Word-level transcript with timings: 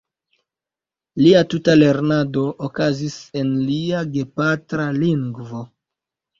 Lia 1.25 1.43
tuta 1.55 1.75
lernado 1.83 2.47
okazis 2.69 3.19
en 3.43 3.53
lia 3.69 4.03
gepatra 4.19 4.91
lingvo. 5.01 5.67